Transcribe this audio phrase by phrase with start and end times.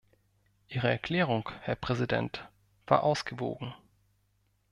[0.67, 2.49] Ihre Erklärung, Herr Präsident,
[2.87, 3.75] war ausgewogen.